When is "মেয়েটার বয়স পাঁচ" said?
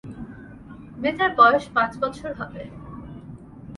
1.01-1.91